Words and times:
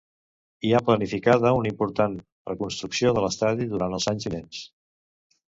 Hi 0.69 0.69
ha 0.73 0.79
planificada 0.85 1.51
una 1.57 1.71
important 1.71 2.15
reconstrucció 2.53 3.13
de 3.19 3.25
l'estadi 3.27 3.69
durant 3.77 3.95
els 4.01 4.11
anys 4.15 4.29
vinents. 4.31 4.65